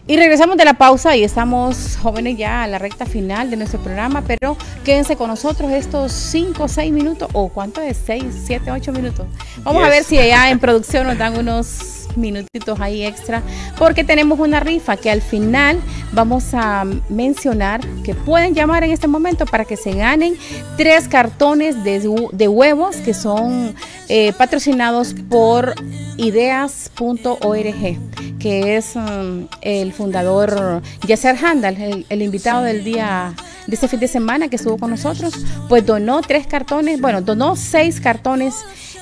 Y 0.06 0.18
regresamos 0.18 0.58
de 0.58 0.66
la 0.66 0.74
pausa 0.74 1.16
y 1.16 1.24
estamos 1.24 1.98
jóvenes 2.02 2.38
ya 2.38 2.64
a 2.64 2.68
la 2.68 2.80
recta 2.80 3.06
final 3.06 3.50
de 3.50 3.56
nuestro 3.56 3.80
programa, 3.80 4.24
pero 4.28 4.58
quédense 4.84 5.16
con 5.16 5.30
nosotros 5.30 5.72
estos 5.72 6.12
5 6.12 6.66
o 6.66 6.68
6 6.68 6.92
minutos, 6.92 7.30
o 7.32 7.48
cuánto 7.48 7.80
es, 7.80 7.98
6, 8.06 8.26
7, 8.46 8.72
8 8.72 8.92
minutos. 8.92 9.26
Vamos 9.64 9.82
a 9.82 9.88
ver 9.88 10.04
si 10.04 10.20
allá 10.20 10.50
en 10.50 10.60
producción 10.60 11.08
nos 11.08 11.18
dan 11.18 11.38
unos 11.38 12.03
minutitos 12.16 12.80
ahí 12.80 13.06
extra, 13.06 13.42
porque 13.78 14.04
tenemos 14.04 14.40
una 14.40 14.60
rifa 14.60 14.98
que 14.98 15.10
al 15.10 15.22
final 15.22 15.80
vamos 16.12 16.54
a 16.54 16.86
mencionar 17.10 17.82
que 18.04 18.16
pueden 18.16 18.54
llamar 18.54 18.84
en 18.84 18.92
este 18.92 19.08
momento 19.08 19.46
para 19.46 19.66
que 19.66 19.78
se 19.78 19.94
ganen 19.94 20.36
tres 20.78 21.08
cartones 21.08 21.84
de, 21.84 22.00
de 22.32 22.48
huevos 22.48 22.98
que 22.98 23.14
son 23.14 23.76
eh, 24.10 24.34
patrocinados 24.38 25.16
por 25.30 25.76
ideas.org, 26.18 27.98
que 28.40 28.78
es 28.78 28.96
um, 28.96 29.48
el 29.62 29.94
fundador 29.94 30.82
Yasser 31.08 31.36
Handal, 31.44 32.06
el, 32.10 32.22
invitado 32.22 32.64
del 32.64 32.84
día 32.84 33.34
de 33.68 33.76
ese 33.76 33.88
fin 33.88 34.00
de 34.00 34.08
semana 34.08 34.50
que 34.50 34.58
estuvo 34.58 34.78
con 34.78 34.90
nosotros, 34.90 35.34
pues 35.70 35.86
donó 35.86 36.22
tres 36.22 36.48
cartones, 36.48 37.00
bueno, 37.00 37.22
donó 37.22 37.56
seis 37.56 38.00
cartones 38.02 38.56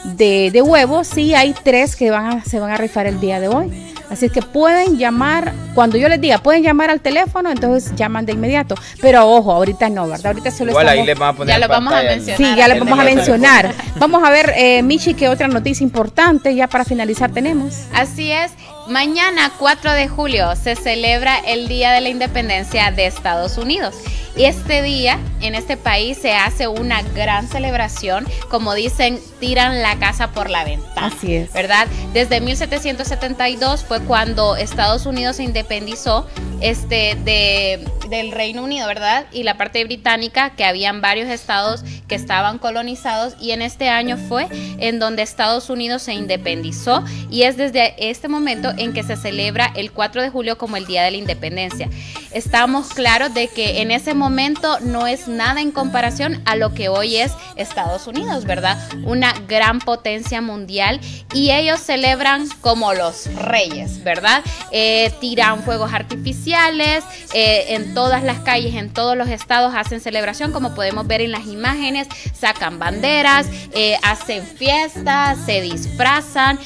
de, 0.03 0.49
de 0.51 0.61
huevos, 0.61 1.07
sí 1.07 1.33
hay 1.33 1.53
tres 1.63 1.95
que 1.95 2.11
van 2.11 2.43
se 2.45 2.59
van 2.59 2.71
a 2.71 2.77
rifar 2.77 3.07
el 3.07 3.19
día 3.19 3.39
de 3.39 3.47
hoy. 3.47 3.91
Así 4.11 4.29
que 4.29 4.41
pueden 4.41 4.97
llamar, 4.97 5.53
cuando 5.73 5.97
yo 5.97 6.09
les 6.09 6.19
diga, 6.19 6.39
pueden 6.39 6.63
llamar 6.63 6.89
al 6.89 6.99
teléfono, 6.99 7.49
entonces 7.49 7.95
llaman 7.95 8.25
de 8.25 8.33
inmediato. 8.33 8.75
Pero 8.99 9.25
ojo, 9.25 9.53
ahorita 9.53 9.87
no, 9.87 10.05
¿verdad? 10.05 10.27
Ahorita 10.27 10.51
solo 10.51 10.71
Igual 10.71 10.89
ahí 10.89 11.05
les 11.05 11.17
vamos 11.17 11.35
a 11.35 11.37
poner 11.37 11.55
ya 11.55 11.59
lo 11.65 11.67
vamos 11.69 11.93
a 11.93 12.03
mencionar. 12.03 12.37
Sí, 12.37 12.57
ya 12.57 12.67
lo 12.67 12.79
vamos 12.83 12.99
a 12.99 13.03
mencionar. 13.05 13.73
Vamos 14.01 14.23
a 14.23 14.31
ver, 14.31 14.53
eh, 14.57 14.81
Michi, 14.81 15.13
qué 15.13 15.29
otra 15.29 15.47
noticia 15.47 15.83
importante 15.83 16.55
ya 16.55 16.67
para 16.67 16.83
finalizar 16.83 17.31
tenemos. 17.31 17.83
Así 17.93 18.31
es. 18.31 18.51
Mañana, 18.87 19.51
4 19.59 19.93
de 19.93 20.07
julio, 20.07 20.55
se 20.55 20.75
celebra 20.75 21.37
el 21.37 21.67
Día 21.67 21.91
de 21.91 22.01
la 22.01 22.09
Independencia 22.09 22.91
de 22.91 23.05
Estados 23.05 23.57
Unidos. 23.57 23.95
Este 24.35 24.81
día, 24.81 25.19
en 25.41 25.55
este 25.55 25.75
país, 25.75 26.17
se 26.17 26.33
hace 26.33 26.67
una 26.67 27.01
gran 27.01 27.47
celebración. 27.47 28.25
Como 28.49 28.73
dicen, 28.73 29.19
tiran 29.39 29.81
la 29.81 29.97
casa 29.97 30.31
por 30.31 30.49
la 30.49 30.63
ventana. 30.63 31.07
Así 31.07 31.35
es. 31.35 31.51
¿Verdad? 31.51 31.87
Desde 32.13 32.39
1772 32.39 33.83
fue 33.83 33.99
cuando 34.01 34.55
Estados 34.55 35.05
Unidos 35.05 35.35
se 35.37 35.43
independizó 35.43 36.27
este, 36.61 37.17
de, 37.25 37.85
del 38.09 38.31
Reino 38.31 38.63
Unido, 38.63 38.87
¿verdad? 38.87 39.25
Y 39.31 39.43
la 39.43 39.57
parte 39.57 39.83
británica, 39.83 40.51
que 40.51 40.63
habían 40.63 41.01
varios 41.01 41.27
estados 41.27 41.83
que 42.07 42.15
estaban 42.15 42.57
colonizados. 42.57 43.35
Y 43.39 43.51
en 43.51 43.61
este 43.61 43.89
año 43.89 44.17
fue 44.17 44.47
en 44.77 44.99
donde 44.99 45.23
Estados 45.23 45.69
Unidos 45.69 46.03
se 46.03 46.13
independizó. 46.13 47.03
Y 47.29 47.43
es 47.43 47.57
desde 47.57 48.09
este 48.09 48.29
momento 48.29 48.71
en 48.77 48.93
que 48.93 49.03
se 49.03 49.17
celebra 49.17 49.71
el 49.75 49.91
4 49.91 50.21
de 50.21 50.29
julio 50.29 50.57
como 50.57 50.77
el 50.77 50.85
Día 50.85 51.03
de 51.03 51.11
la 51.11 51.17
Independencia. 51.17 51.89
Estamos 52.31 52.89
claros 52.89 53.33
de 53.33 53.49
que 53.49 53.81
en 53.81 53.91
ese 53.91 54.13
momento 54.13 54.20
no 54.29 55.07
es 55.07 55.27
nada 55.27 55.61
en 55.61 55.71
comparación 55.71 56.41
a 56.45 56.55
lo 56.55 56.75
que 56.75 56.89
hoy 56.89 57.17
es 57.17 57.31
Estados 57.55 58.05
Unidos, 58.05 58.45
¿verdad? 58.45 58.77
Una 59.03 59.33
gran 59.47 59.79
potencia 59.79 60.41
mundial 60.41 61.01
y 61.33 61.49
ellos 61.49 61.79
celebran 61.79 62.47
como 62.61 62.93
los 62.93 63.33
reyes, 63.35 64.03
¿verdad? 64.03 64.43
Eh, 64.71 65.11
tiran 65.19 65.63
fuegos 65.63 65.91
artificiales 65.91 67.03
eh, 67.33 67.73
en 67.75 67.95
todas 67.95 68.23
las 68.23 68.39
calles, 68.39 68.75
en 68.75 68.93
todos 68.93 69.17
los 69.17 69.27
estados 69.27 69.73
hacen 69.75 69.99
celebración, 69.99 70.51
como 70.51 70.75
podemos 70.75 71.07
ver 71.07 71.21
en 71.21 71.31
las 71.31 71.47
imágenes, 71.47 72.07
sacan 72.39 72.77
banderas, 72.77 73.47
eh, 73.73 73.97
hacen 74.03 74.45
fiestas, 74.45 75.39
se 75.45 75.61
disfrazan, 75.61 76.59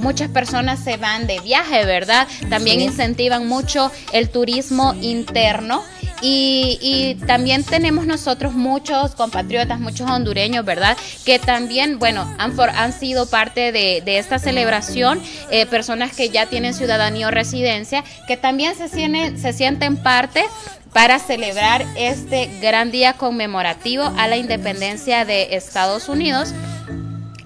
muchas 0.00 0.28
personas 0.30 0.80
se 0.80 0.96
van 0.96 1.26
de 1.26 1.38
viaje, 1.40 1.84
¿verdad? 1.84 2.26
También 2.50 2.80
incentivan 2.80 3.46
mucho 3.46 3.92
el 4.12 4.28
turismo 4.28 4.94
interno. 5.00 5.84
Y, 6.20 7.16
también 7.26 7.64
tenemos 7.64 8.06
nosotros 8.06 8.54
muchos 8.54 9.14
compatriotas, 9.14 9.80
muchos 9.80 10.10
hondureños, 10.10 10.64
¿verdad? 10.64 10.96
Que 11.24 11.38
también, 11.38 11.98
bueno, 11.98 12.26
han, 12.38 12.58
han 12.60 12.92
sido 12.92 13.26
parte 13.26 13.72
de, 13.72 14.18
esta 14.18 14.38
celebración, 14.38 15.20
eh, 15.50 15.66
personas 15.66 16.14
que 16.14 16.30
ya 16.30 16.46
tienen 16.46 16.74
ciudadanía 16.74 17.28
o 17.28 17.30
residencia, 17.30 18.02
que 18.26 18.36
también 18.36 18.74
se 18.74 18.88
sienten, 18.88 19.38
se 19.38 19.52
sienten 19.52 19.96
parte 19.96 20.44
para 20.92 21.18
celebrar 21.18 21.84
este 21.96 22.50
gran 22.60 22.90
día 22.90 23.12
conmemorativo 23.12 24.04
a 24.16 24.26
la 24.26 24.36
independencia 24.36 25.24
de 25.24 25.54
Estados 25.54 26.08
Unidos. 26.08 26.52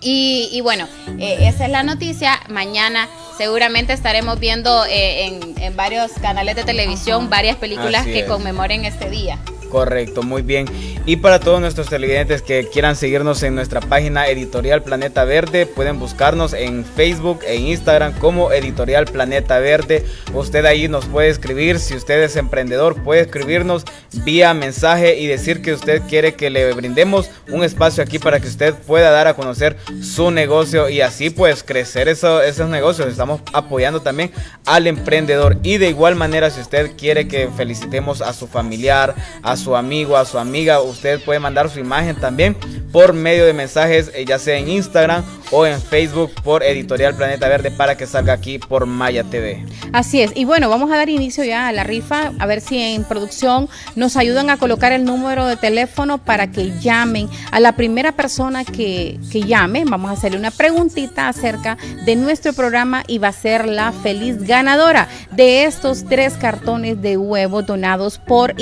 Y, 0.05 0.61
bueno, 0.63 0.89
eh, 1.19 1.37
esa 1.43 1.67
es 1.67 1.71
la 1.71 1.85
noticia. 1.85 2.41
Mañana 2.49 3.09
seguramente 3.43 3.93
estaremos 3.93 4.39
viendo 4.39 4.85
eh, 4.87 5.41
en, 5.59 5.77
varios 5.77 6.13
canales 6.13 6.55
de 6.55 6.63
televisión 6.63 7.29
varias 7.29 7.57
películas 7.57 8.07
que 8.07 8.25
conmemoren 8.25 8.85
este 8.85 9.11
día. 9.11 9.37
Correcto, 9.73 10.23
muy 10.23 10.43
bien. 10.43 10.67
Y 11.07 11.17
para 11.17 11.41
todos 11.41 11.59
nuestros 11.59 11.89
televidentes 11.89 12.43
que 12.43 12.69
quieran 12.71 12.95
seguirnos 12.95 13.43
en 13.43 13.55
nuestra 13.55 13.81
página 13.81 14.29
Editorial 14.29 14.83
Planeta 14.83 15.25
Verde, 15.25 15.65
pueden 15.65 15.99
buscarnos 15.99 16.53
en 16.53 16.85
Facebook 16.85 17.41
e 17.47 17.57
Instagram 17.57 18.13
como 18.19 18.53
Editorial 18.53 19.07
Planeta 19.07 19.59
Verde. 19.61 20.05
Usted 20.35 20.67
ahí 20.67 20.89
nos 20.89 21.07
puede 21.07 21.31
escribir, 21.31 21.79
si 21.79 21.97
usted 21.97 22.23
es 22.23 22.37
emprendedor, 22.37 23.03
puede 23.03 23.23
escribirnos 23.23 23.87
vía 24.25 24.53
mensaje 24.53 25.19
y 25.19 25.27
decir 25.27 25.63
que 25.63 25.73
usted 25.73 26.03
quiere 26.03 26.35
que 26.35 26.51
le 26.51 26.71
brindemos 26.75 27.31
un 27.49 27.65
espacio 27.65 28.03
aquí 28.03 28.19
para 28.19 28.41
que 28.41 28.49
usted 28.49 28.75
pueda 28.75 29.11
dar 29.11 29.27
a 29.27 29.33
conocer 29.33 29.79
su 30.03 30.31
negocio 30.31 30.91
y 30.91 31.01
así 31.01 31.31
pues 31.31 31.63
crecer 31.63 32.09
esos 32.09 32.69
negocios. 32.69 33.09
Estamos 33.09 33.41
apoyando 33.55 34.03
también 34.03 34.33
al 34.67 34.87
emprendedor 34.87 35.57
y 35.63 35.79
de 35.79 35.89
igual 35.89 36.15
manera 36.15 36.51
si 36.51 36.61
usted 36.61 36.93
quiere 36.95 37.27
que 37.27 37.49
felicitemos 37.57 38.21
a 38.21 38.35
su 38.35 38.47
familiar, 38.47 39.15
a 39.43 39.57
su 39.57 39.62
amigo, 39.71 40.17
a 40.17 40.25
su 40.25 40.39
amiga. 40.39 40.81
Usted 40.81 41.21
puede 41.25 41.39
mandar 41.39 41.71
su 41.71 41.79
imagen 41.81 42.17
también 42.17 42.57
por 42.93 43.15
medio 43.15 43.47
de 43.47 43.55
mensajes, 43.55 44.11
eh, 44.15 44.25
ya 44.27 44.39
sea 44.39 44.59
en 44.59 44.69
Instagram 44.69 45.25
o 45.51 45.67
en 45.67 45.81
Facebook 45.81 46.31
por 46.43 46.63
Editorial 46.63 47.15
Planeta 47.15 47.49
Verde 47.49 47.71
para 47.71 47.97
que 47.97 48.07
salga 48.07 48.35
aquí 48.35 48.59
por 48.59 48.87
Maya 48.87 49.25
TV. 49.25 49.65
Así 49.93 50.21
es. 50.21 50.33
Y 50.35 50.45
bueno, 50.45 50.69
vamos 50.69 50.91
a 50.91 50.97
dar 50.97 51.09
inicio 51.09 51.45
ya 51.45 51.69
a 51.69 51.73
la 51.73 51.85
rifa, 51.85 52.33
a 52.39 52.47
ver 52.47 52.61
si 52.61 52.79
en 52.79 53.05
producción 53.05 53.69
nos 53.97 54.17
ayudan 54.17 54.51
a 54.51 54.59
colocar 54.59 54.93
el 54.93 55.05
número 55.05 55.47
de 55.47 55.57
teléfono 55.57 56.19
para 56.19 56.51
que 56.51 56.79
llamen 56.81 57.29
a 57.51 57.61
la 57.61 57.77
primera 57.77 58.13
persona 58.13 58.65
que, 58.65 59.19
que 59.31 59.43
llame. 59.43 59.85
Vamos 59.87 60.11
a 60.11 60.15
hacerle 60.15 60.39
una 60.39 60.51
preguntita 60.51 61.29
acerca 61.29 61.77
de 62.05 62.17
nuestro 62.17 62.53
programa 62.53 63.05
y 63.07 63.19
va 63.19 63.29
a 63.29 63.33
ser 63.33 63.67
la 63.67 63.93
feliz 63.93 64.43
ganadora 64.43 65.09
de 65.31 65.65
estos 65.65 66.05
tres 66.05 66.35
cartones 66.35 67.01
de 67.01 67.17
huevo 67.17 67.63
donados 67.63 68.19
por 68.19 68.55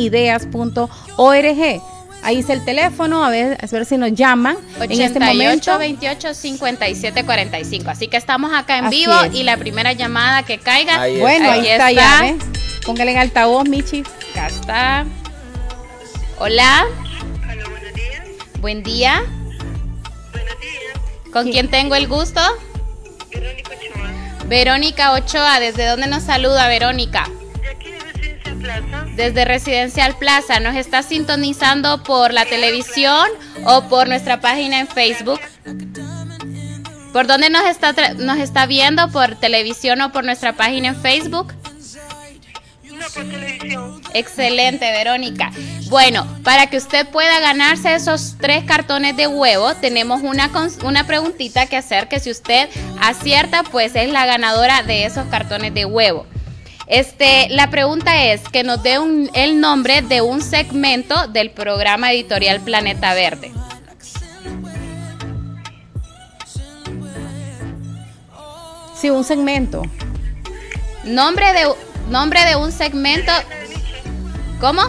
ideas.org. 1.18 1.82
Ahí 2.22 2.38
es 2.40 2.50
el 2.50 2.62
teléfono, 2.64 3.24
a 3.24 3.30
ver, 3.30 3.56
a 3.62 3.66
ver 3.66 3.86
si 3.86 3.96
nos 3.96 4.12
llaman 4.12 4.56
88 4.78 4.92
en 4.92 5.00
este 5.00 5.20
momento. 5.20 5.78
28 5.78 6.34
57 6.34 7.24
45. 7.24 7.90
Así 7.90 8.08
que 8.08 8.18
estamos 8.18 8.52
acá 8.52 8.78
en 8.78 8.90
vivo 8.90 9.14
y 9.32 9.42
la 9.42 9.56
primera 9.56 9.94
llamada 9.94 10.42
que 10.42 10.58
caiga. 10.58 10.98
bueno, 11.18 11.50
ahí, 11.50 11.66
está, 11.66 11.90
ya. 11.92 12.28
¿eh? 12.28 12.36
Póngale 12.84 13.12
en 13.12 13.18
altavoz, 13.18 13.66
Michi. 13.66 14.04
Acá 14.32 14.48
está. 14.48 15.06
Hola. 16.38 16.84
Hola, 17.42 17.68
buenos 17.70 17.94
días. 17.94 18.22
Buen 18.60 18.82
día. 18.82 19.22
Buenos 20.32 20.60
días. 20.60 21.32
¿Con 21.32 21.50
quién 21.50 21.70
tengo 21.70 21.94
el 21.94 22.06
gusto? 22.06 22.40
Verónica 23.30 23.70
Ochoa. 23.70 24.44
Verónica 24.46 25.12
Ochoa, 25.12 25.60
¿desde 25.60 25.86
dónde 25.86 26.06
nos 26.06 26.24
saluda 26.24 26.68
Verónica? 26.68 27.30
Plaza. 28.60 29.06
Desde 29.16 29.44
Residencial 29.44 30.16
Plaza, 30.18 30.60
¿nos 30.60 30.76
está 30.76 31.02
sintonizando 31.02 32.02
por 32.02 32.32
la 32.32 32.44
televisión 32.44 33.26
o 33.64 33.88
por 33.88 34.08
nuestra 34.08 34.40
página 34.40 34.80
en 34.80 34.88
Facebook? 34.88 35.40
¿Por 37.12 37.26
dónde 37.26 37.50
nos 37.50 37.64
está, 37.64 37.92
nos 38.14 38.38
está 38.38 38.66
viendo? 38.66 39.10
¿Por 39.10 39.34
televisión 39.36 40.00
o 40.00 40.12
por 40.12 40.24
nuestra 40.24 40.52
página 40.52 40.88
en 40.88 40.96
Facebook? 40.96 41.52
No, 42.84 43.06
por 43.14 43.24
televisión. 43.24 44.00
Excelente, 44.14 44.90
Verónica. 44.92 45.50
Bueno, 45.88 46.26
para 46.44 46.68
que 46.68 46.76
usted 46.76 47.08
pueda 47.08 47.40
ganarse 47.40 47.94
esos 47.94 48.36
tres 48.38 48.64
cartones 48.64 49.16
de 49.16 49.26
huevo, 49.26 49.74
tenemos 49.74 50.22
una, 50.22 50.50
una 50.84 51.06
preguntita 51.06 51.66
que 51.66 51.76
hacer 51.76 52.08
que 52.08 52.20
si 52.20 52.30
usted 52.30 52.68
acierta, 53.00 53.62
pues 53.64 53.94
es 53.96 54.10
la 54.10 54.26
ganadora 54.26 54.82
de 54.82 55.04
esos 55.04 55.26
cartones 55.28 55.74
de 55.74 55.84
huevo. 55.84 56.26
Este, 56.90 57.48
la 57.50 57.70
pregunta 57.70 58.24
es 58.24 58.40
que 58.48 58.64
nos 58.64 58.82
dé 58.82 58.98
un- 58.98 59.30
el 59.34 59.60
nombre 59.60 60.02
de 60.02 60.20
un 60.22 60.42
segmento 60.42 61.28
del 61.28 61.50
programa 61.50 62.12
editorial 62.12 62.60
Planeta 62.60 63.14
Verde. 63.14 63.52
Sí, 68.94 69.08
un 69.10 69.24
segmento. 69.24 69.82
Nombre 71.04 71.52
de, 71.52 71.66
nombre 72.10 72.44
de 72.44 72.56
un 72.56 72.70
segmento. 72.72 73.32
¿Cómo? 74.60 74.82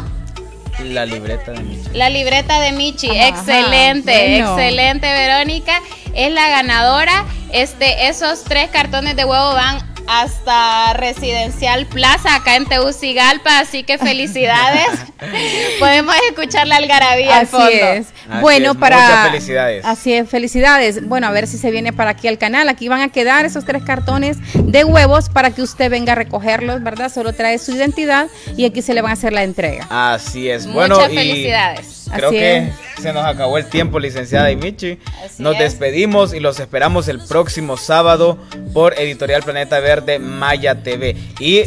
La 0.83 1.05
libreta 1.05 1.51
de 1.51 1.59
Michi. 1.61 1.89
La 1.93 2.09
libreta 2.09 2.59
de 2.59 2.71
Michi, 2.71 3.09
Ajá, 3.09 3.27
excelente, 3.27 4.11
bueno. 4.11 4.57
excelente 4.57 5.07
Verónica, 5.13 5.79
es 6.15 6.31
la 6.33 6.49
ganadora. 6.49 7.25
Este, 7.53 8.07
esos 8.07 8.43
tres 8.43 8.69
cartones 8.71 9.15
de 9.15 9.23
huevo 9.23 9.53
van 9.53 9.90
hasta 10.19 10.93
Residencial 10.93 11.85
Plaza 11.85 12.35
acá 12.35 12.57
en 12.57 12.65
Tegucigalpa, 12.65 13.59
así 13.59 13.83
que 13.83 13.97
felicidades. 13.97 14.89
Podemos 15.79 16.15
escuchar 16.29 16.67
la 16.67 16.75
algarabía 16.77 17.37
al 17.37 17.41
Así 17.43 17.51
fondo. 17.51 17.69
es. 17.69 18.07
Así 18.31 18.41
bueno, 18.41 18.71
es, 18.71 18.77
para. 18.77 18.95
muchas 19.01 19.27
felicidades. 19.31 19.85
Así 19.85 20.13
es, 20.13 20.29
felicidades. 20.29 21.07
Bueno, 21.07 21.27
a 21.27 21.31
ver 21.31 21.47
si 21.47 21.57
se 21.57 21.71
viene 21.71 21.93
para 21.93 22.11
aquí 22.11 22.27
al 22.27 22.37
canal. 22.37 22.69
Aquí 22.69 22.87
van 22.87 23.01
a 23.01 23.09
quedar 23.09 23.45
esos 23.45 23.65
tres 23.65 23.83
cartones 23.83 24.37
de 24.53 24.83
huevos 24.83 25.29
para 25.29 25.51
que 25.51 25.61
usted 25.61 25.89
venga 25.89 26.13
a 26.13 26.15
recogerlos, 26.15 26.81
¿verdad? 26.83 27.11
Solo 27.11 27.33
trae 27.33 27.57
su 27.57 27.73
identidad 27.73 28.27
y 28.57 28.65
aquí 28.65 28.81
se 28.81 28.93
le 28.93 29.01
van 29.01 29.11
a 29.11 29.13
hacer 29.13 29.33
la 29.33 29.43
entrega. 29.43 29.85
Así 29.89 30.49
es. 30.49 30.65
Muchas 30.65 30.89
bueno, 30.97 31.11
y 31.11 31.15
felicidades. 31.15 31.97
Creo 32.13 32.27
Así 32.29 32.37
que 32.39 32.57
es. 32.57 32.73
se 33.01 33.13
nos 33.13 33.23
acabó 33.25 33.57
el 33.57 33.67
tiempo, 33.67 33.97
licenciada 33.97 34.51
y 34.51 34.57
Michi. 34.57 34.99
Así 35.23 35.41
Nos 35.41 35.53
es. 35.53 35.59
despedimos 35.59 36.33
y 36.33 36.41
los 36.41 36.59
esperamos 36.59 37.07
el 37.07 37.19
próximo 37.25 37.77
sábado 37.77 38.37
por 38.73 38.99
Editorial 38.99 39.43
Planeta 39.43 39.79
Verde 39.79 40.19
Maya 40.19 40.83
TV. 40.83 41.15
Y 41.39 41.63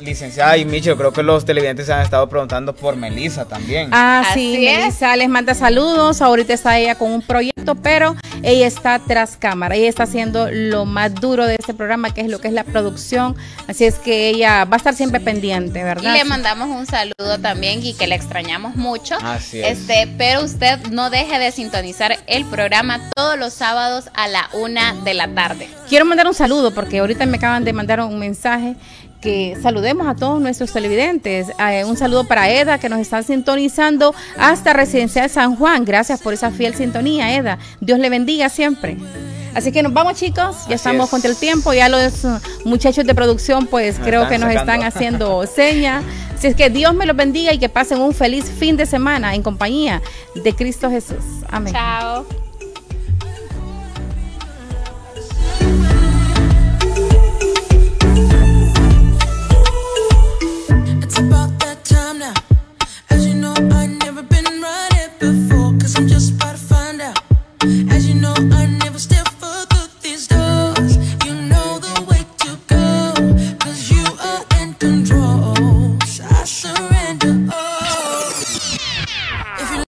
licenciada 0.00 0.56
y 0.56 0.64
Michi, 0.64 0.88
yo 0.88 0.96
creo 0.96 1.12
que 1.12 1.22
los 1.22 1.44
televidentes 1.44 1.86
se 1.86 1.92
han 1.92 2.00
estado 2.02 2.28
preguntando 2.28 2.74
por 2.74 2.96
Melissa 2.96 3.44
también. 3.44 3.90
Ah, 3.92 4.24
Así 4.30 4.56
sí. 4.56 4.64
Melissa 4.64 5.14
les 5.16 5.28
manda 5.28 5.54
saludos. 5.54 6.03
Ahorita 6.04 6.52
está 6.52 6.78
ella 6.78 6.96
con 6.96 7.10
un 7.10 7.22
proyecto, 7.22 7.74
pero 7.76 8.14
ella 8.42 8.66
está 8.66 8.98
tras 8.98 9.38
cámara. 9.38 9.74
Ella 9.74 9.88
está 9.88 10.02
haciendo 10.02 10.48
lo 10.50 10.84
más 10.84 11.14
duro 11.14 11.46
de 11.46 11.56
este 11.58 11.72
programa, 11.72 12.12
que 12.12 12.20
es 12.20 12.28
lo 12.28 12.40
que 12.40 12.48
es 12.48 12.54
la 12.54 12.64
producción. 12.64 13.34
Así 13.68 13.84
es 13.86 13.94
que 13.94 14.28
ella 14.28 14.66
va 14.66 14.74
a 14.74 14.76
estar 14.76 14.94
siempre 14.94 15.18
pendiente, 15.20 15.80
Y 15.80 15.82
¿verdad? 15.82 16.12
le 16.12 16.24
mandamos 16.24 16.68
un 16.68 16.84
saludo 16.86 17.38
también 17.40 17.82
y 17.82 17.94
que 17.94 18.06
le 18.06 18.14
extrañamos 18.16 18.76
mucho. 18.76 19.16
Así 19.22 19.60
es. 19.60 19.78
Este, 19.78 20.06
pero 20.18 20.44
usted 20.44 20.78
no 20.90 21.08
deje 21.08 21.38
de 21.38 21.50
sintonizar 21.52 22.18
el 22.26 22.44
programa 22.44 23.00
todos 23.16 23.38
los 23.38 23.54
sábados 23.54 24.10
a 24.14 24.28
la 24.28 24.50
una 24.52 24.92
de 25.04 25.14
la 25.14 25.28
tarde. 25.28 25.68
Quiero 25.88 26.04
mandar 26.04 26.26
un 26.26 26.34
saludo 26.34 26.72
porque 26.74 26.98
ahorita 26.98 27.24
me 27.24 27.38
acaban 27.38 27.64
de 27.64 27.72
mandar 27.72 28.00
un 28.00 28.18
mensaje 28.18 28.76
que 29.24 29.56
saludemos 29.62 30.06
a 30.06 30.14
todos 30.14 30.38
nuestros 30.40 30.70
televidentes. 30.70 31.48
Eh, 31.58 31.84
un 31.86 31.96
saludo 31.96 32.24
para 32.24 32.50
Eda 32.50 32.78
que 32.78 32.90
nos 32.90 33.00
está 33.00 33.22
sintonizando 33.22 34.14
hasta 34.38 34.74
Residencial 34.74 35.30
San 35.30 35.56
Juan. 35.56 35.86
Gracias 35.86 36.20
por 36.20 36.34
esa 36.34 36.50
fiel 36.50 36.74
sintonía, 36.74 37.34
Eda. 37.34 37.58
Dios 37.80 37.98
le 37.98 38.10
bendiga 38.10 38.50
siempre. 38.50 38.98
Así 39.54 39.72
que 39.72 39.82
nos 39.82 39.94
vamos 39.94 40.14
chicos, 40.14 40.56
ya 40.68 40.74
Así 40.74 40.74
estamos 40.74 41.06
es. 41.06 41.10
contra 41.10 41.30
el 41.30 41.36
tiempo, 41.36 41.72
ya 41.72 41.88
los 41.88 42.24
uh, 42.24 42.38
muchachos 42.64 43.06
de 43.06 43.14
producción 43.14 43.66
pues 43.66 43.98
Nos 43.98 44.06
creo 44.06 44.28
que 44.28 44.36
nos 44.36 44.52
sacando. 44.52 44.72
están 44.72 44.82
haciendo 44.86 45.46
señas. 45.56 46.04
Así 46.36 46.48
es 46.48 46.54
que 46.56 46.68
Dios 46.68 46.92
me 46.94 47.06
los 47.06 47.16
bendiga 47.16 47.52
y 47.54 47.58
que 47.58 47.70
pasen 47.70 48.00
un 48.00 48.12
feliz 48.12 48.44
fin 48.44 48.76
de 48.76 48.84
semana 48.84 49.34
en 49.34 49.42
compañía 49.42 50.02
de 50.34 50.52
Cristo 50.54 50.90
Jesús. 50.90 51.24
Amén. 51.50 51.72
Chao. 51.72 52.43